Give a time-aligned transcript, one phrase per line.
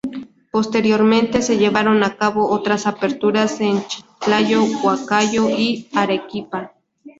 [0.49, 6.73] Posteriormente se llevaron a cabo otras aperturas en Chiclayo, Huancayo y Arequipa.